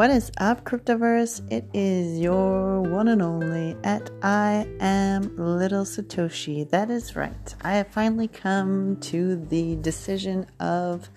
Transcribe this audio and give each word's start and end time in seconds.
What 0.00 0.08
is 0.08 0.32
up, 0.38 0.64
Cryptoverse? 0.64 1.42
It 1.52 1.68
is 1.74 2.18
your 2.18 2.80
one 2.80 3.08
and 3.08 3.20
only 3.20 3.76
at 3.84 4.08
I 4.22 4.66
am 4.80 5.36
Little 5.36 5.84
Satoshi. 5.84 6.66
That 6.70 6.88
is 6.88 7.16
right. 7.16 7.54
I 7.60 7.72
have 7.72 7.88
finally 7.88 8.26
come 8.26 8.96
to 9.00 9.36
the 9.36 9.76
decision 9.76 10.46
of 10.58 11.10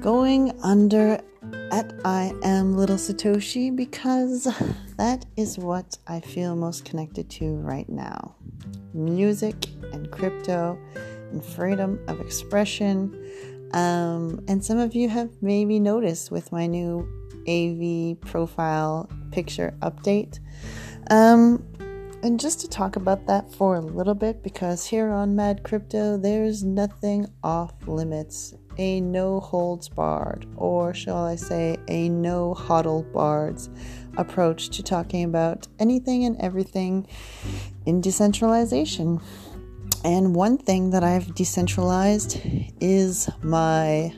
going 0.00 0.58
under 0.62 1.20
at 1.70 1.92
I 2.02 2.32
am 2.42 2.78
Little 2.78 2.96
Satoshi 2.96 3.76
because 3.76 4.44
that 4.96 5.26
is 5.36 5.58
what 5.58 5.98
I 6.06 6.20
feel 6.20 6.56
most 6.56 6.86
connected 6.86 7.28
to 7.32 7.56
right 7.56 7.90
now. 7.90 8.36
Music 8.94 9.66
and 9.92 10.10
crypto 10.10 10.78
and 11.30 11.44
freedom 11.44 12.02
of 12.08 12.22
expression. 12.22 13.14
Um, 13.74 14.42
and 14.48 14.64
some 14.64 14.78
of 14.78 14.94
you 14.94 15.10
have 15.10 15.28
maybe 15.42 15.78
noticed 15.78 16.30
with 16.30 16.50
my 16.52 16.66
new 16.66 17.06
AV 17.48 18.20
profile 18.20 19.08
picture 19.30 19.74
update. 19.80 20.38
Um, 21.10 21.64
and 22.22 22.40
just 22.40 22.60
to 22.60 22.68
talk 22.68 22.96
about 22.96 23.26
that 23.26 23.52
for 23.52 23.76
a 23.76 23.80
little 23.80 24.14
bit, 24.14 24.42
because 24.42 24.84
here 24.84 25.10
on 25.10 25.36
Mad 25.36 25.62
Crypto, 25.62 26.16
there's 26.16 26.64
nothing 26.64 27.26
off 27.44 27.72
limits, 27.86 28.54
a 28.76 29.00
no 29.00 29.38
holds 29.38 29.88
barred, 29.88 30.44
or 30.56 30.92
shall 30.94 31.24
I 31.24 31.36
say, 31.36 31.76
a 31.86 32.08
no 32.08 32.54
huddle 32.54 33.04
bards 33.14 33.70
approach 34.16 34.70
to 34.70 34.82
talking 34.82 35.22
about 35.22 35.68
anything 35.78 36.24
and 36.24 36.36
everything 36.40 37.06
in 37.86 38.00
decentralization. 38.00 39.20
And 40.04 40.34
one 40.34 40.58
thing 40.58 40.90
that 40.90 41.04
I've 41.04 41.34
decentralized 41.36 42.40
is 42.80 43.30
my 43.42 44.12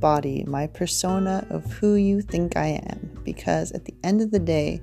body, 0.00 0.44
my 0.46 0.66
persona 0.66 1.46
of 1.50 1.64
who 1.72 1.94
you 1.94 2.20
think 2.20 2.56
I 2.56 2.80
am. 2.90 3.20
Because 3.24 3.72
at 3.72 3.84
the 3.84 3.94
end 4.02 4.20
of 4.20 4.30
the 4.30 4.38
day, 4.38 4.80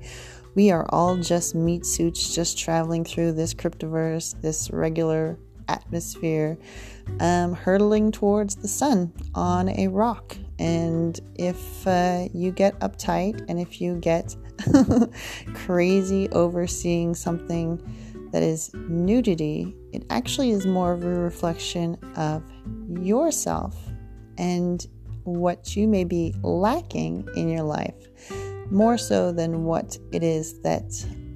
we 0.54 0.70
are 0.70 0.86
all 0.90 1.16
just 1.16 1.54
meat 1.54 1.86
suits 1.86 2.34
just 2.34 2.58
traveling 2.58 3.04
through 3.04 3.32
this 3.32 3.54
cryptoverse, 3.54 4.40
this 4.42 4.70
regular 4.70 5.38
atmosphere, 5.68 6.58
um, 7.20 7.54
hurtling 7.54 8.12
towards 8.12 8.56
the 8.56 8.68
sun 8.68 9.12
on 9.34 9.68
a 9.70 9.88
rock. 9.88 10.36
And 10.58 11.18
if 11.36 11.86
uh, 11.86 12.28
you 12.32 12.52
get 12.52 12.78
uptight 12.80 13.44
and 13.48 13.58
if 13.58 13.80
you 13.80 13.96
get 13.96 14.36
crazy 15.54 16.28
overseeing 16.30 17.14
something 17.14 17.80
that 18.32 18.42
is 18.42 18.72
nudity, 18.74 19.74
it 19.92 20.04
actually 20.10 20.50
is 20.50 20.66
more 20.66 20.92
of 20.92 21.04
a 21.04 21.08
reflection 21.08 21.96
of 22.16 22.42
yourself 23.00 23.76
and 24.38 24.86
what 25.24 25.76
you 25.76 25.88
may 25.88 26.04
be 26.04 26.34
lacking 26.42 27.28
in 27.36 27.48
your 27.48 27.62
life, 27.62 28.08
more 28.70 28.98
so 28.98 29.32
than 29.32 29.64
what 29.64 29.98
it 30.12 30.22
is 30.22 30.60
that 30.60 30.84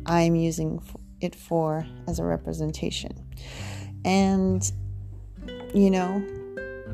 I'm 0.06 0.34
using 0.34 0.80
it 1.20 1.34
for 1.34 1.86
as 2.06 2.18
a 2.18 2.24
representation. 2.24 3.12
And, 4.04 4.70
you 5.74 5.90
know, 5.90 6.24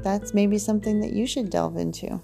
that's 0.03 0.35
maybe 0.35 0.59
something 0.59 1.01
that 1.01 1.13
you 1.13 1.27
should 1.27 1.51
delve 1.51 1.77
into. 1.77 2.21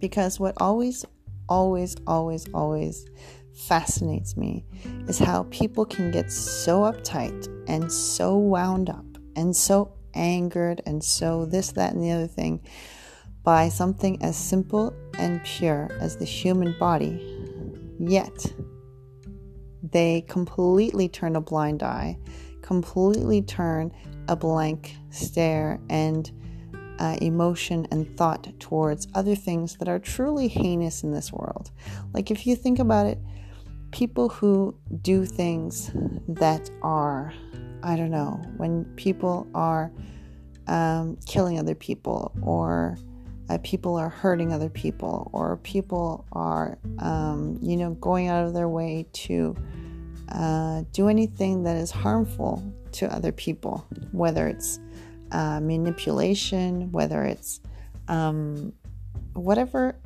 Because 0.00 0.40
what 0.40 0.54
always, 0.58 1.04
always, 1.48 1.96
always, 2.06 2.48
always 2.52 3.06
fascinates 3.54 4.36
me 4.36 4.64
is 5.06 5.18
how 5.18 5.44
people 5.50 5.84
can 5.84 6.10
get 6.10 6.32
so 6.32 6.80
uptight 6.80 7.46
and 7.68 7.92
so 7.92 8.36
wound 8.36 8.90
up 8.90 9.04
and 9.36 9.54
so 9.54 9.92
angered 10.14 10.82
and 10.86 11.02
so 11.04 11.44
this, 11.44 11.72
that, 11.72 11.92
and 11.92 12.02
the 12.02 12.10
other 12.10 12.26
thing 12.26 12.60
by 13.44 13.68
something 13.68 14.22
as 14.22 14.36
simple 14.36 14.94
and 15.18 15.42
pure 15.44 15.90
as 16.00 16.16
the 16.16 16.24
human 16.24 16.76
body, 16.78 17.20
yet 17.98 18.52
they 19.82 20.24
completely 20.28 21.08
turn 21.08 21.36
a 21.36 21.40
blind 21.40 21.82
eye, 21.82 22.18
completely 22.62 23.42
turn 23.42 23.92
a 24.28 24.36
blank 24.36 24.94
stare 25.10 25.80
and 25.90 26.30
uh, 26.98 27.16
emotion 27.20 27.86
and 27.90 28.16
thought 28.16 28.48
towards 28.60 29.08
other 29.14 29.34
things 29.34 29.76
that 29.76 29.88
are 29.88 29.98
truly 29.98 30.46
heinous 30.46 31.02
in 31.02 31.12
this 31.12 31.32
world. 31.32 31.72
Like, 32.12 32.30
if 32.30 32.46
you 32.46 32.54
think 32.54 32.78
about 32.78 33.06
it, 33.06 33.18
people 33.90 34.28
who 34.28 34.74
do 35.02 35.24
things 35.24 35.90
that 36.28 36.70
are, 36.82 37.32
I 37.82 37.96
don't 37.96 38.10
know, 38.10 38.40
when 38.56 38.84
people 38.96 39.48
are 39.54 39.90
um, 40.68 41.18
killing 41.26 41.58
other 41.58 41.74
people 41.74 42.32
or 42.42 42.96
people 43.62 43.96
are 43.96 44.08
hurting 44.08 44.52
other 44.52 44.68
people 44.68 45.30
or 45.32 45.56
people 45.58 46.24
are, 46.32 46.78
um, 46.98 47.58
you 47.60 47.76
know, 47.76 47.92
going 47.94 48.28
out 48.28 48.44
of 48.46 48.54
their 48.54 48.68
way 48.68 49.06
to 49.12 49.56
uh, 50.28 50.82
do 50.92 51.08
anything 51.08 51.62
that 51.64 51.76
is 51.76 51.90
harmful 51.90 52.62
to 52.92 53.12
other 53.12 53.32
people, 53.32 53.86
whether 54.12 54.48
it's 54.48 54.80
uh, 55.32 55.60
manipulation, 55.60 56.90
whether 56.92 57.24
it's 57.24 57.60
um, 58.08 58.72
whatever 59.34 59.96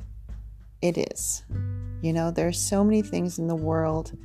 it 0.81 0.97
is. 0.97 1.43
You 2.01 2.13
know, 2.13 2.31
there 2.31 2.47
are 2.47 2.53
so 2.53 2.83
many 2.83 3.01
things 3.01 3.39
in 3.39 3.47
the 3.47 3.55
world 3.55 4.17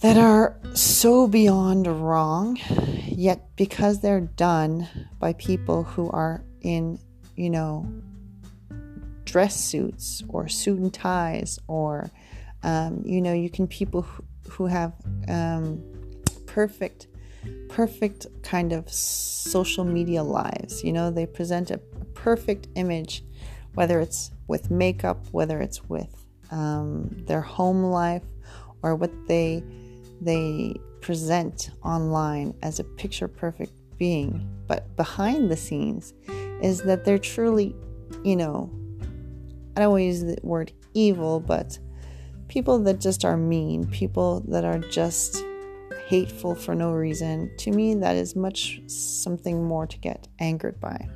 that 0.00 0.16
are 0.16 0.58
so 0.74 1.26
beyond 1.26 1.86
wrong, 1.86 2.58
yet 3.06 3.54
because 3.56 4.00
they're 4.00 4.20
done 4.20 4.88
by 5.18 5.34
people 5.34 5.82
who 5.84 6.10
are 6.10 6.42
in 6.62 6.98
you 7.40 7.48
know, 7.48 7.90
dress 9.24 9.58
suits 9.58 10.22
or 10.28 10.46
suit 10.46 10.78
and 10.78 10.92
ties, 10.92 11.58
or, 11.68 12.10
um, 12.62 13.02
you 13.02 13.22
know, 13.22 13.32
you 13.32 13.48
can 13.48 13.66
people 13.66 14.02
who, 14.02 14.24
who 14.50 14.66
have 14.66 14.92
um, 15.28 15.82
perfect, 16.44 17.06
perfect 17.70 18.26
kind 18.42 18.74
of 18.74 18.92
social 18.92 19.84
media 19.84 20.22
lives. 20.22 20.84
You 20.84 20.92
know, 20.92 21.10
they 21.10 21.24
present 21.24 21.70
a 21.70 21.78
perfect 22.12 22.68
image, 22.74 23.24
whether 23.72 24.00
it's 24.00 24.32
with 24.46 24.70
makeup, 24.70 25.24
whether 25.30 25.62
it's 25.62 25.82
with 25.88 26.14
um, 26.50 27.08
their 27.26 27.40
home 27.40 27.84
life, 27.84 28.24
or 28.82 28.94
what 28.94 29.12
they 29.28 29.62
they 30.20 30.74
present 31.00 31.70
online 31.82 32.52
as 32.62 32.80
a 32.80 32.84
picture 32.84 33.28
perfect 33.28 33.72
being. 33.96 34.46
But 34.66 34.94
behind 34.96 35.50
the 35.50 35.56
scenes, 35.56 36.12
is 36.62 36.82
that 36.82 37.04
they're 37.04 37.18
truly, 37.18 37.74
you 38.24 38.36
know, 38.36 38.70
I 39.76 39.80
don't 39.80 39.92
want 39.92 40.00
to 40.00 40.04
use 40.04 40.20
the 40.22 40.38
word 40.42 40.72
evil, 40.94 41.40
but 41.40 41.78
people 42.48 42.78
that 42.80 43.00
just 43.00 43.24
are 43.24 43.36
mean, 43.36 43.86
people 43.86 44.40
that 44.48 44.64
are 44.64 44.78
just 44.78 45.44
hateful 46.06 46.56
for 46.56 46.74
no 46.74 46.90
reason. 46.90 47.50
To 47.58 47.70
me, 47.70 47.94
that 47.94 48.16
is 48.16 48.34
much 48.34 48.82
something 48.88 49.64
more 49.64 49.86
to 49.86 49.98
get 49.98 50.26
angered 50.40 50.80
by. 50.80 51.08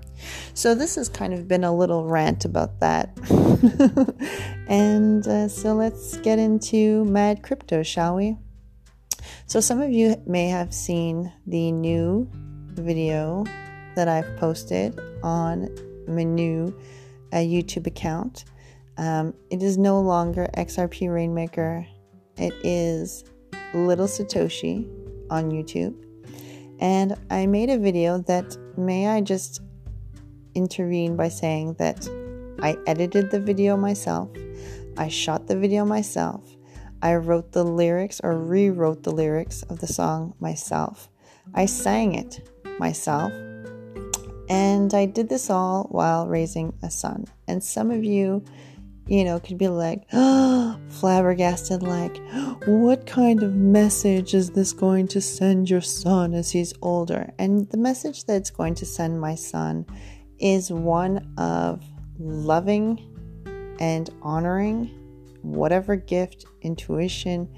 So, 0.54 0.75
this 0.75 0.94
has 0.94 1.09
kind 1.09 1.34
of 1.34 1.49
been 1.49 1.65
a 1.65 1.75
little 1.75 2.04
rant 2.06 2.44
about 2.44 2.78
that. 2.81 3.10
and 4.69 5.27
uh, 5.27 5.49
so, 5.49 5.75
let's 5.75 6.16
get 6.19 6.38
into 6.38 7.04
Mad 7.06 7.43
Crypto, 7.43 7.83
shall 7.83 8.15
we? 8.15 8.37
So, 9.47 9.60
some 9.60 9.81
of 9.81 9.91
you 9.91 10.22
may 10.27 10.49
have 10.49 10.72
seen 10.72 11.33
the 11.47 11.72
new 11.72 12.31
video 12.33 13.44
that 13.94 14.09
I've 14.09 14.37
posted 14.37 14.99
on 15.22 15.69
my 16.06 16.22
new 16.22 16.77
uh, 17.32 17.37
YouTube 17.37 17.87
account. 17.87 18.44
Um, 18.97 19.34
it 19.50 19.62
is 19.62 19.77
no 19.77 20.00
longer 20.00 20.49
XRP 20.56 21.12
Rainmaker, 21.12 21.87
it 22.37 22.54
is 22.62 23.25
Little 23.72 24.06
Satoshi 24.06 24.88
on 25.31 25.50
YouTube. 25.50 25.94
And 26.81 27.16
I 27.31 27.47
made 27.47 27.71
a 27.71 27.78
video 27.78 28.18
that 28.18 28.57
may 28.77 29.09
I 29.09 29.21
just 29.21 29.60
intervene 30.54 31.16
by 31.16 31.28
saying 31.28 31.74
that 31.74 32.09
I 32.60 32.77
edited 32.86 33.30
the 33.30 33.41
video 33.41 33.77
myself, 33.77 34.30
I 34.97 35.09
shot 35.09 35.48
the 35.48 35.59
video 35.59 35.84
myself, 35.84 36.57
I 37.03 37.16
wrote 37.16 37.53
the 37.53 37.65
lyrics 37.65 38.21
or 38.22 38.39
rewrote 38.39 39.03
the 39.03 39.13
lyrics 39.13 39.63
of 39.65 39.80
the 39.80 39.86
song 39.86 40.34
myself, 40.39 41.09
I 41.53 41.66
sang 41.66 42.15
it 42.15 42.48
myself 42.78 43.33
and 44.48 44.92
I 44.92 45.06
did 45.06 45.28
this 45.28 45.48
all 45.50 45.84
while 45.91 46.26
raising 46.26 46.74
a 46.82 46.91
son. 46.91 47.26
And 47.48 47.62
some 47.62 47.91
of 47.91 48.04
you, 48.04 48.44
you 49.06 49.24
know, 49.24 49.41
could 49.41 49.58
be 49.58 49.68
like, 49.68 50.04
oh, 50.12 50.78
flabbergasted, 50.88 51.82
like, 51.82 52.16
what 52.66 53.06
kind 53.06 53.42
of 53.42 53.54
message 53.54 54.34
is 54.34 54.50
this 54.50 54.72
going 54.72 55.08
to 55.08 55.20
send 55.20 55.70
your 55.70 55.80
son 55.80 56.34
as 56.34 56.50
he's 56.50 56.74
older? 56.82 57.32
And 57.38 57.68
the 57.70 57.78
message 57.78 58.24
that's 58.24 58.50
going 58.50 58.74
to 58.76 58.86
send 58.86 59.20
my 59.20 59.34
son 59.34 59.86
is 60.38 60.70
one 60.70 61.32
of 61.38 61.82
loving 62.18 63.00
and 63.80 64.10
honoring 64.22 64.91
whatever 65.42 65.96
gift, 65.96 66.46
intuition, 66.62 67.48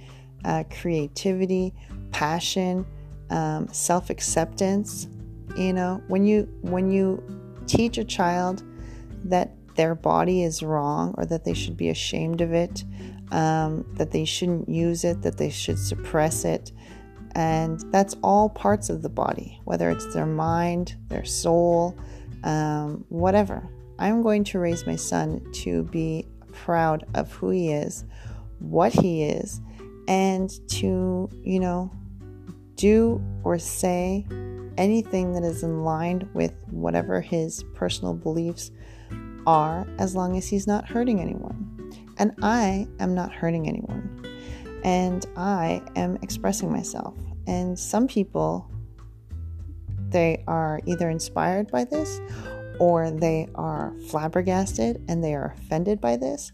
uh, 0.44 0.64
creativity, 0.70 1.74
passion, 2.12 2.86
um, 3.30 3.68
self 3.72 4.10
acceptance 4.10 5.08
you 5.56 5.72
know 5.72 6.02
when 6.08 6.26
you 6.26 6.48
when 6.62 6.90
you 6.90 7.22
teach 7.66 7.98
a 7.98 8.04
child 8.04 8.62
that 9.25 9.52
their 9.76 9.94
body 9.94 10.43
is 10.43 10.62
wrong 10.62 11.14
or 11.16 11.26
that 11.26 11.44
they 11.44 11.54
should 11.54 11.76
be 11.76 11.90
ashamed 11.90 12.40
of 12.40 12.52
it, 12.52 12.84
um, 13.31 13.84
that 13.94 14.10
they 14.10 14.25
shouldn't 14.25 14.69
use 14.69 15.04
it, 15.04 15.22
that 15.22 15.37
they 15.37 15.50
should 15.50 15.78
suppress 15.78 16.44
it. 16.44 16.72
And 17.34 17.81
that's 17.93 18.16
all 18.22 18.48
parts 18.48 18.88
of 18.88 19.02
the 19.02 19.10
body, 19.10 19.60
whether 19.64 19.90
it's 19.90 20.12
their 20.14 20.26
mind, 20.26 20.96
their 21.08 21.25
soul, 21.25 21.98
um, 22.44 23.04
whatever. 23.10 23.69
I'm 23.98 24.22
going 24.22 24.44
to 24.44 24.58
raise 24.58 24.87
my 24.87 24.96
son 24.96 25.44
to 25.64 25.82
be 25.84 26.26
proud 26.52 27.04
of 27.14 27.31
who 27.32 27.50
he 27.50 27.70
is, 27.72 28.04
what 28.58 28.93
he 28.93 29.25
is, 29.25 29.60
and 30.08 30.50
to, 30.70 31.28
you 31.43 31.60
know, 31.60 31.90
do 32.76 33.22
or 33.44 33.58
say 33.58 34.26
anything 34.78 35.32
that 35.32 35.43
is 35.43 35.62
in 35.62 35.84
line 35.84 36.28
with 36.34 36.55
whatever 36.70 37.20
his 37.20 37.64
personal 37.75 38.14
beliefs 38.14 38.70
are, 39.46 39.87
as 39.99 40.14
long 40.14 40.37
as 40.37 40.49
he's 40.49 40.67
not 40.67 40.88
hurting 40.88 41.20
anyone. 41.20 41.93
And 42.19 42.32
I 42.43 42.88
am 42.99 43.14
not 43.14 43.32
hurting 43.32 43.69
anyone. 43.69 44.25
And 44.82 45.25
I 45.37 45.82
am 45.96 46.17
expressing 46.23 46.70
myself. 46.73 47.14
And 47.46 47.78
some 47.78 48.06
people, 48.06 48.70
they 50.08 50.43
are 50.46 50.81
either 50.87 51.11
inspired 51.11 51.70
by 51.70 51.84
this 51.84 52.20
or 52.79 53.11
they 53.11 53.49
are 53.55 53.94
flabbergasted 54.08 55.02
and 55.08 55.22
they 55.22 55.34
are 55.34 55.55
offended 55.56 56.00
by 56.00 56.17
this. 56.17 56.52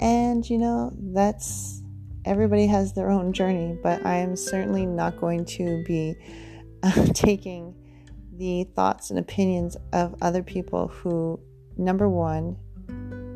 And, 0.00 0.48
you 0.48 0.58
know, 0.58 0.92
that's 1.12 1.82
everybody 2.24 2.66
has 2.66 2.92
their 2.92 3.10
own 3.10 3.32
journey, 3.32 3.78
but 3.82 4.04
I 4.04 4.16
am 4.16 4.36
certainly 4.36 4.84
not 4.84 5.16
going 5.16 5.44
to 5.44 5.82
be 5.84 6.16
taking 7.14 7.74
the 8.36 8.64
thoughts 8.74 9.10
and 9.10 9.18
opinions 9.18 9.76
of 9.92 10.14
other 10.20 10.42
people 10.42 10.88
who, 10.88 11.40
number 11.76 12.08
one, 12.08 12.56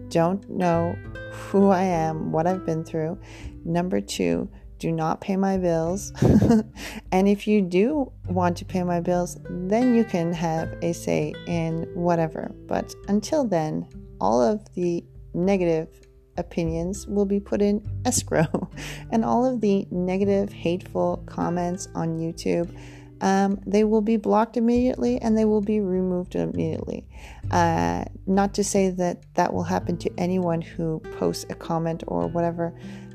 don't 0.08 0.48
know 0.50 0.96
who 1.32 1.70
I 1.70 1.82
am, 1.82 2.32
what 2.32 2.46
I've 2.46 2.66
been 2.66 2.84
through. 2.84 3.19
Number 3.64 4.00
two, 4.00 4.48
do 4.78 4.90
not 4.90 5.20
pay 5.20 5.37
my 5.37 5.58
bills. 5.58 6.12
and 7.12 7.28
if 7.28 7.46
you 7.46 7.60
do 7.60 8.10
want 8.26 8.56
to 8.58 8.64
pay 8.64 8.82
my 8.82 9.00
bills, 9.00 9.38
then 9.48 9.94
you 9.94 10.04
can 10.04 10.32
have 10.32 10.75
a 10.82 10.92
say 10.92 11.34
in 11.46 11.88
whatever. 11.94 12.50
But 12.66 12.94
until 13.08 13.44
then, 13.44 13.87
all 14.20 14.42
of 14.42 14.62
the 14.75 15.04
negative 15.34 15.88
opinions 16.37 17.06
will 17.06 17.26
be 17.26 17.38
put 17.38 17.60
in 17.62 17.87
escrow, 18.04 18.70
and 19.10 19.25
all 19.25 19.44
of 19.44 19.60
the 19.60 19.87
negative, 19.90 20.52
hateful 20.52 21.22
comments 21.26 21.88
on 21.94 22.19
YouTube. 22.19 22.75
Um, 23.22 23.61
they 23.67 23.84
will 23.84 24.00
be 24.00 24.17
blocked 24.17 24.56
immediately 24.56 25.20
and 25.20 25.37
they 25.37 25.44
will 25.44 25.61
be 25.61 25.81
removed 25.81 26.34
immediately. 26.34 27.06
Uh, 27.50 28.05
not 28.26 28.55
to 28.55 28.64
say 28.64 28.90
that 28.90 29.22
that 29.34 29.52
will 29.52 29.62
happen 29.62 29.96
to 29.99 30.11
anyone 30.17 30.62
who 30.62 31.00
posts 31.19 31.44
a 31.50 31.55
comment 31.55 32.02
or 32.06 32.26
whatever 32.28 32.72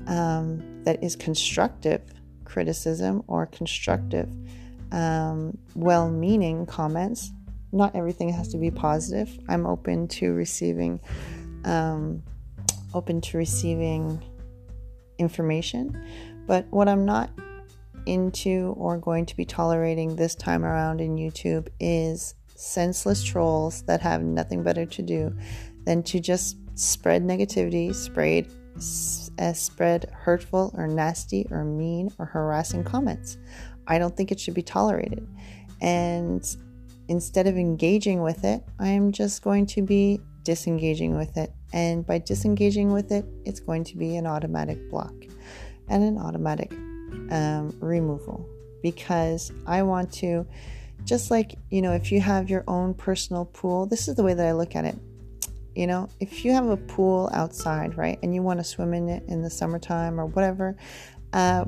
um, 0.08 0.84
that 0.84 1.04
is 1.04 1.16
constructive 1.16 2.02
criticism 2.44 3.24
or 3.28 3.48
constructive, 3.48 4.30
um, 4.92 5.58
well 5.74 6.10
meaning 6.10 6.66
comments. 6.66 7.32
Not 7.72 7.96
everything 7.96 8.30
has 8.30 8.48
to 8.50 8.58
be 8.58 8.72
positive. 8.72 9.38
I'm 9.50 9.66
open 9.66 10.08
to 10.10 10.34
receiving 10.34 11.02
um, 11.66 12.24
open 12.94 13.20
to 13.22 13.38
receiving 13.38 14.24
information. 15.18 16.02
But 16.48 16.68
what 16.70 16.88
I'm 16.88 17.06
not 17.06 17.30
into 18.06 18.74
or 18.78 18.98
going 18.98 19.26
to 19.26 19.36
be 19.36 19.46
tolerating 19.46 20.16
this 20.16 20.36
time 20.36 20.64
around 20.64 21.02
in 21.02 21.16
YouTube 21.16 21.68
is 21.80 22.36
senseless 22.56 23.24
trolls 23.24 23.84
that 23.84 24.02
have 24.02 24.24
nothing 24.24 24.64
better 24.64 24.86
to 24.86 25.02
do 25.02 25.36
than 25.86 26.02
to 26.04 26.20
just 26.20 26.58
spread 26.76 27.24
negativity, 27.24 27.94
spread, 27.94 28.48
uh, 29.40 29.54
spread 29.54 30.10
hurtful 30.14 30.74
or 30.78 30.88
nasty 30.88 31.46
or 31.52 31.64
mean 31.64 32.10
or 32.18 32.26
harassing 32.26 32.84
comments. 32.84 33.38
I 33.88 34.00
don't 34.00 34.16
think 34.16 34.32
it 34.32 34.40
should 34.40 34.54
be 34.54 34.64
tolerated. 34.64 35.28
And 35.82 36.44
instead 37.08 37.48
of 37.48 37.58
engaging 37.58 38.22
with 38.22 38.44
it, 38.44 38.64
I'm 38.80 39.12
just 39.12 39.44
going 39.44 39.66
to 39.68 39.82
be 39.82 40.20
disengaging 40.44 41.18
with 41.18 41.38
it. 41.38 41.52
And 41.74 42.06
by 42.06 42.20
disengaging 42.20 42.92
with 42.92 43.12
it, 43.12 43.26
it's 43.44 43.60
going 43.60 43.84
to 43.86 43.98
be 43.98 44.16
an 44.16 44.26
automatic 44.26 44.90
block 44.90 45.14
and 45.90 46.04
an 46.04 46.18
automatic 46.18 46.72
um, 47.32 47.76
removal 47.80 48.48
because 48.82 49.52
I 49.66 49.84
want 49.84 50.12
to, 50.14 50.46
just 51.06 51.32
like, 51.32 51.56
you 51.70 51.82
know, 51.82 51.92
if 51.94 52.12
you 52.12 52.22
have 52.22 52.50
your 52.50 52.64
own 52.68 52.94
personal 52.94 53.46
pool, 53.46 53.86
this 53.86 54.08
is 54.08 54.16
the 54.16 54.24
way 54.24 54.34
that 54.34 54.46
I 54.46 54.52
look 54.52 54.76
at 54.76 54.86
it. 54.86 54.98
You 55.76 55.88
know, 55.88 56.08
if 56.20 56.46
you 56.46 56.54
have 56.54 56.68
a 56.68 56.78
pool 56.78 57.30
outside, 57.34 57.98
right, 57.98 58.18
and 58.24 58.34
you 58.34 58.42
want 58.42 58.60
to 58.60 58.64
swim 58.64 58.94
in 58.94 59.10
it 59.10 59.24
in 59.28 59.42
the 59.42 59.50
summertime 59.50 60.20
or 60.20 60.26
whatever, 60.26 60.78
uh, 61.34 61.66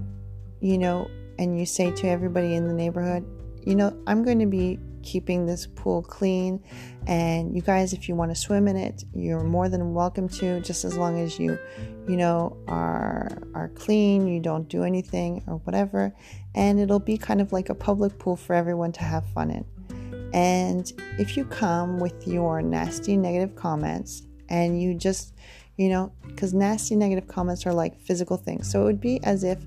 you 0.61 0.77
know, 0.77 1.09
and 1.37 1.59
you 1.59 1.65
say 1.65 1.91
to 1.91 2.07
everybody 2.07 2.55
in 2.55 2.67
the 2.67 2.73
neighborhood, 2.73 3.25
you 3.65 3.75
know, 3.75 3.95
I'm 4.07 4.23
going 4.23 4.39
to 4.39 4.45
be 4.45 4.79
keeping 5.07 5.45
this 5.45 5.65
pool 5.65 6.01
clean. 6.01 6.61
And 7.07 7.55
you 7.55 7.61
guys, 7.61 7.93
if 7.93 8.09
you 8.09 8.15
want 8.15 8.31
to 8.31 8.35
swim 8.35 8.67
in 8.67 8.75
it, 8.75 9.05
you're 9.13 9.43
more 9.43 9.69
than 9.69 9.93
welcome 9.93 10.27
to, 10.39 10.59
just 10.59 10.83
as 10.83 10.97
long 10.97 11.19
as 11.21 11.39
you, 11.39 11.57
you 12.07 12.17
know, 12.17 12.57
are 12.67 13.29
are 13.55 13.69
clean, 13.69 14.27
you 14.27 14.41
don't 14.41 14.67
do 14.67 14.83
anything 14.83 15.43
or 15.47 15.55
whatever. 15.59 16.13
And 16.53 16.79
it'll 16.79 16.99
be 16.99 17.17
kind 17.17 17.39
of 17.39 17.53
like 17.53 17.69
a 17.69 17.75
public 17.75 18.19
pool 18.19 18.35
for 18.35 18.53
everyone 18.53 18.91
to 18.93 19.03
have 19.03 19.25
fun 19.33 19.49
in. 19.51 19.65
And 20.33 20.91
if 21.17 21.37
you 21.37 21.45
come 21.45 21.99
with 21.99 22.27
your 22.27 22.61
nasty 22.61 23.15
negative 23.15 23.55
comments 23.55 24.23
and 24.49 24.81
you 24.81 24.93
just, 24.93 25.33
you 25.77 25.87
know, 25.87 26.11
because 26.27 26.53
nasty 26.53 26.95
negative 26.97 27.27
comments 27.29 27.65
are 27.65 27.73
like 27.73 27.97
physical 28.01 28.35
things. 28.35 28.69
So 28.69 28.81
it 28.81 28.85
would 28.85 29.01
be 29.01 29.23
as 29.23 29.45
if 29.45 29.59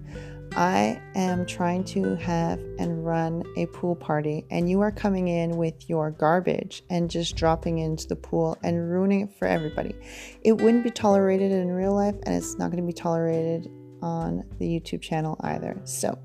I 0.56 1.00
am 1.14 1.46
trying 1.46 1.84
to 1.84 2.16
have 2.16 2.58
and 2.78 3.04
run 3.04 3.44
a 3.56 3.66
pool 3.66 3.94
party, 3.94 4.44
and 4.50 4.68
you 4.68 4.80
are 4.80 4.90
coming 4.90 5.28
in 5.28 5.56
with 5.56 5.88
your 5.88 6.10
garbage 6.10 6.82
and 6.90 7.10
just 7.10 7.36
dropping 7.36 7.78
into 7.78 8.06
the 8.08 8.16
pool 8.16 8.58
and 8.62 8.90
ruining 8.90 9.22
it 9.22 9.32
for 9.38 9.46
everybody. 9.46 9.94
It 10.42 10.52
wouldn't 10.52 10.84
be 10.84 10.90
tolerated 10.90 11.52
in 11.52 11.70
real 11.70 11.94
life, 11.94 12.16
and 12.24 12.34
it's 12.34 12.58
not 12.58 12.70
going 12.70 12.82
to 12.82 12.86
be 12.86 12.92
tolerated 12.92 13.70
on 14.02 14.44
the 14.58 14.66
YouTube 14.66 15.02
channel 15.02 15.36
either. 15.40 15.80
So, 15.84 16.18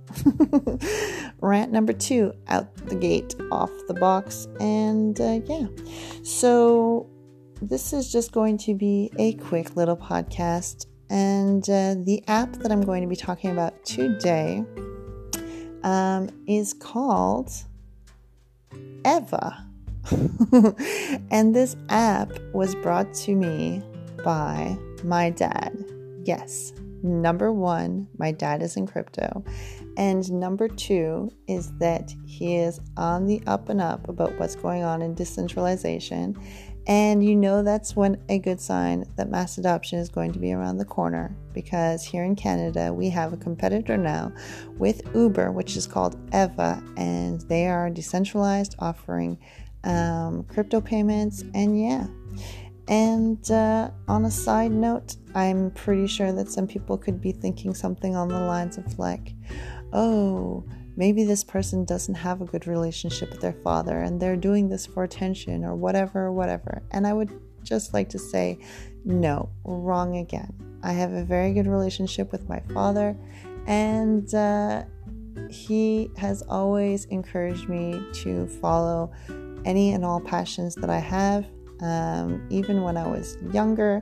rant 1.41 1.71
number 1.71 1.93
two 1.93 2.33
out 2.47 2.73
the 2.87 2.95
gate, 2.95 3.35
off 3.51 3.71
the 3.87 3.93
box, 3.93 4.47
and 4.59 5.19
uh, 5.19 5.41
yeah. 5.45 5.67
So, 6.23 7.09
this 7.61 7.93
is 7.93 8.11
just 8.11 8.31
going 8.31 8.57
to 8.59 8.73
be 8.73 9.11
a 9.17 9.33
quick 9.33 9.75
little 9.75 9.97
podcast 9.97 10.87
and 11.09 11.63
uh, 11.69 11.95
the 11.97 12.23
app 12.27 12.53
that 12.53 12.71
I'm 12.71 12.81
going 12.81 13.01
to 13.01 13.07
be 13.07 13.15
talking 13.15 13.51
about 13.51 13.85
today 13.85 14.63
um, 15.83 16.29
is 16.47 16.73
called 16.73 17.51
Eva. 19.05 19.65
and 21.31 21.55
this 21.55 21.75
app 21.89 22.31
was 22.53 22.75
brought 22.75 23.13
to 23.13 23.35
me 23.35 23.81
by 24.23 24.77
my 25.03 25.29
dad. 25.29 25.73
Yes, 26.23 26.73
number 27.03 27.51
one, 27.51 28.07
my 28.17 28.31
dad 28.31 28.61
is 28.61 28.77
in 28.77 28.87
crypto. 28.87 29.43
And 29.97 30.29
number 30.31 30.67
two 30.67 31.31
is 31.47 31.71
that 31.77 32.13
he 32.25 32.57
is 32.57 32.79
on 32.97 33.25
the 33.25 33.41
up 33.47 33.69
and 33.69 33.79
up 33.79 34.09
about 34.09 34.37
what's 34.37 34.55
going 34.55 34.83
on 34.83 35.01
in 35.01 35.13
decentralization 35.13 36.35
and 36.87 37.25
you 37.25 37.35
know 37.35 37.63
that's 37.63 37.95
when 37.95 38.21
a 38.29 38.37
good 38.37 38.61
sign 38.61 39.05
that 39.15 39.29
mass 39.29 39.57
adoption 39.57 39.99
is 39.99 40.09
going 40.09 40.31
to 40.31 40.39
be 40.39 40.53
around 40.53 40.77
the 40.77 40.85
corner 40.85 41.35
because 41.53 42.03
here 42.03 42.23
in 42.23 42.35
Canada 42.35 42.93
we 42.93 43.09
have 43.09 43.33
a 43.33 43.37
competitor 43.37 43.97
now 43.97 44.31
with 44.77 45.01
Uber, 45.15 45.51
which 45.51 45.75
is 45.75 45.87
called 45.87 46.17
Eva, 46.33 46.83
and 46.97 47.41
they 47.41 47.67
are 47.67 47.89
decentralized, 47.89 48.75
offering 48.79 49.37
um, 49.83 50.43
crypto 50.43 50.81
payments. 50.81 51.43
And 51.53 51.79
yeah, 51.79 52.07
and 52.87 53.49
uh, 53.49 53.89
on 54.07 54.25
a 54.25 54.31
side 54.31 54.71
note, 54.71 55.15
I'm 55.33 55.71
pretty 55.71 56.07
sure 56.07 56.31
that 56.33 56.49
some 56.49 56.67
people 56.67 56.97
could 56.97 57.19
be 57.19 57.31
thinking 57.31 57.73
something 57.73 58.15
on 58.15 58.27
the 58.27 58.39
lines 58.39 58.77
of 58.77 58.99
like, 58.99 59.33
oh, 59.91 60.63
maybe 60.95 61.23
this 61.23 61.43
person 61.43 61.85
doesn't 61.85 62.15
have 62.15 62.41
a 62.41 62.45
good 62.45 62.67
relationship 62.67 63.29
with 63.31 63.41
their 63.41 63.53
father 63.63 63.99
and 63.99 64.21
they're 64.21 64.35
doing 64.35 64.69
this 64.69 64.85
for 64.85 65.03
attention 65.03 65.63
or 65.63 65.75
whatever, 65.75 66.31
whatever. 66.31 66.81
And 66.91 67.05
I 67.05 67.13
would 67.13 67.31
just 67.63 67.93
like 67.93 68.09
to 68.09 68.19
say, 68.19 68.59
no, 69.03 69.49
wrong 69.63 70.17
again. 70.17 70.53
I 70.83 70.93
have 70.93 71.13
a 71.13 71.23
very 71.23 71.53
good 71.53 71.67
relationship 71.67 72.31
with 72.31 72.47
my 72.47 72.59
father, 72.73 73.17
and 73.65 74.31
uh, 74.35 74.83
he 75.49 76.11
has 76.17 76.43
always 76.43 77.05
encouraged 77.05 77.67
me 77.67 77.99
to 78.13 78.47
follow 78.47 79.11
any 79.65 79.93
and 79.93 80.05
all 80.05 80.19
passions 80.19 80.75
that 80.75 80.89
I 80.89 80.99
have. 80.99 81.45
Um, 81.81 82.47
even 82.49 82.83
when 82.83 82.97
I 82.97 83.07
was 83.07 83.37
younger, 83.51 84.01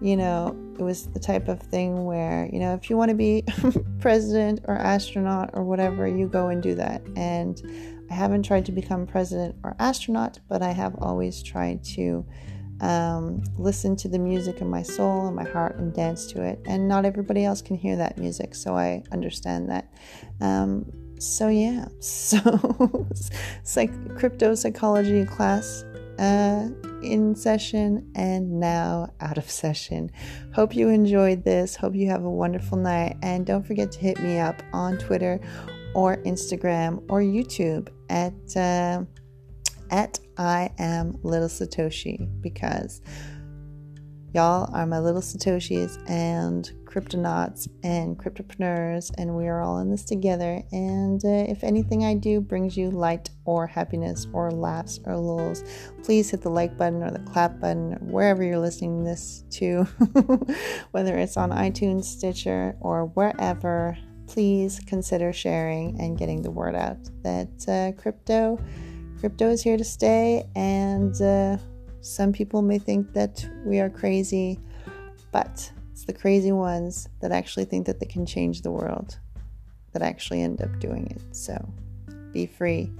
you 0.00 0.16
know, 0.16 0.56
it 0.78 0.82
was 0.82 1.06
the 1.08 1.20
type 1.20 1.48
of 1.48 1.60
thing 1.60 2.04
where, 2.04 2.48
you 2.52 2.58
know, 2.58 2.74
if 2.74 2.90
you 2.90 2.96
want 2.96 3.10
to 3.10 3.14
be 3.14 3.44
president 4.00 4.60
or 4.64 4.76
astronaut 4.76 5.50
or 5.52 5.64
whatever, 5.64 6.06
you 6.06 6.28
go 6.28 6.48
and 6.48 6.62
do 6.62 6.74
that. 6.74 7.02
And 7.16 7.60
I 8.10 8.14
haven't 8.14 8.42
tried 8.42 8.66
to 8.66 8.72
become 8.72 9.06
president 9.06 9.56
or 9.64 9.76
astronaut, 9.78 10.40
but 10.48 10.62
I 10.62 10.72
have 10.72 10.94
always 10.98 11.42
tried 11.42 11.84
to 11.94 12.26
um, 12.80 13.42
listen 13.56 13.96
to 13.96 14.08
the 14.08 14.18
music 14.18 14.60
of 14.60 14.66
my 14.66 14.82
soul 14.82 15.26
and 15.26 15.36
my 15.36 15.44
heart 15.44 15.76
and 15.76 15.94
dance 15.94 16.26
to 16.32 16.42
it. 16.42 16.60
And 16.66 16.88
not 16.88 17.04
everybody 17.04 17.44
else 17.44 17.62
can 17.62 17.76
hear 17.76 17.96
that 17.96 18.18
music, 18.18 18.54
so 18.54 18.76
I 18.76 19.02
understand 19.12 19.70
that. 19.70 19.92
Um, 20.40 20.84
so 21.18 21.48
yeah, 21.48 21.86
so 22.00 23.06
it's 23.10 23.76
like 23.76 24.18
crypto 24.18 24.54
psychology 24.54 25.24
class 25.24 25.84
uh, 26.18 26.68
in 27.02 27.34
session 27.34 28.10
and 28.14 28.60
now 28.60 29.12
out 29.20 29.38
of 29.38 29.50
session. 29.50 30.10
Hope 30.54 30.74
you 30.74 30.88
enjoyed 30.88 31.44
this. 31.44 31.76
Hope 31.76 31.94
you 31.94 32.08
have 32.08 32.24
a 32.24 32.30
wonderful 32.30 32.78
night. 32.78 33.16
And 33.22 33.44
don't 33.46 33.66
forget 33.66 33.92
to 33.92 33.98
hit 33.98 34.20
me 34.20 34.38
up 34.38 34.62
on 34.72 34.98
Twitter 34.98 35.40
or 35.94 36.16
Instagram 36.18 37.02
or 37.08 37.20
YouTube 37.20 37.88
at 38.10 38.34
uh, 38.56 39.04
at 39.90 40.18
I 40.36 40.70
am 40.78 41.18
Little 41.22 41.48
Satoshi 41.48 42.28
because 42.40 43.00
y'all 44.34 44.68
are 44.74 44.84
my 44.84 44.98
little 44.98 45.20
Satoshis 45.20 46.02
and 46.10 46.72
cryptonauts 46.84 47.68
and 47.84 48.18
cryptopreneurs, 48.18 49.12
and 49.16 49.36
we 49.36 49.46
are 49.46 49.62
all 49.62 49.78
in 49.78 49.90
this 49.90 50.04
together. 50.04 50.60
And 50.72 51.24
uh, 51.24 51.28
if 51.48 51.62
anything 51.62 52.04
I 52.04 52.14
do 52.14 52.40
brings 52.40 52.76
you 52.76 52.90
light 52.90 53.30
or 53.44 53.68
happiness 53.68 54.26
or 54.32 54.50
laughs 54.50 54.98
or 55.06 55.16
lulls, 55.16 55.62
please 56.02 56.30
hit 56.30 56.42
the 56.42 56.50
like 56.50 56.76
button 56.76 57.02
or 57.04 57.12
the 57.12 57.20
clap 57.20 57.60
button 57.60 57.92
wherever 58.10 58.42
you're 58.42 58.58
listening 58.58 59.04
this 59.04 59.44
to, 59.50 59.84
whether 60.90 61.16
it's 61.16 61.36
on 61.36 61.50
iTunes, 61.50 62.04
Stitcher, 62.04 62.76
or 62.80 63.06
wherever. 63.06 63.96
Please 64.26 64.80
consider 64.86 65.32
sharing 65.32 66.00
and 66.00 66.18
getting 66.18 66.42
the 66.42 66.50
word 66.50 66.74
out 66.74 66.98
that 67.22 67.68
uh, 67.68 68.00
crypto 68.00 68.58
crypto 69.20 69.48
is 69.48 69.62
here 69.62 69.78
to 69.78 69.84
stay, 69.84 70.44
and 70.54 71.14
uh, 71.22 71.56
some 72.04 72.32
people 72.32 72.60
may 72.60 72.78
think 72.78 73.14
that 73.14 73.48
we 73.64 73.80
are 73.80 73.88
crazy, 73.88 74.60
but 75.32 75.72
it's 75.90 76.04
the 76.04 76.12
crazy 76.12 76.52
ones 76.52 77.08
that 77.20 77.32
actually 77.32 77.64
think 77.64 77.86
that 77.86 77.98
they 77.98 78.06
can 78.06 78.26
change 78.26 78.60
the 78.60 78.70
world 78.70 79.18
that 79.92 80.02
actually 80.02 80.42
end 80.42 80.60
up 80.60 80.78
doing 80.80 81.06
it. 81.06 81.34
So 81.34 81.56
be 82.30 82.46
free, 82.46 82.92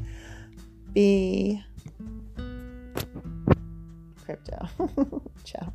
be 0.94 1.62
crypto. 4.24 4.68
Ciao. 5.44 5.72